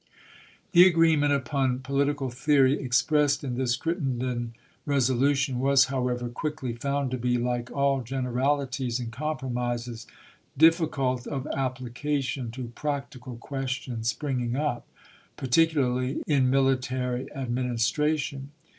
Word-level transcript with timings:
The 0.71 0.87
agreement 0.87 1.31
upon 1.31 1.81
political 1.81 2.31
theory 2.31 2.73
expressed 2.73 3.43
in 3.43 3.53
this 3.53 3.75
Crittenden 3.75 4.55
resolution 4.83 5.59
was, 5.59 5.85
however, 5.93 6.27
quickly 6.27 6.73
found 6.73 7.11
to 7.11 7.19
be, 7.19 7.37
like 7.37 7.69
all 7.69 8.01
generalities 8.01 8.99
and 8.99 9.11
compromises, 9.11 10.07
difficult 10.57 11.27
of 11.27 11.45
application 11.55 12.49
to 12.49 12.69
practical 12.73 13.37
questions 13.37 14.09
spring 14.09 14.41
ing 14.41 14.55
up, 14.55 14.87
particularly 15.37 16.23
in 16.25 16.49
military 16.49 17.31
administration. 17.33 18.49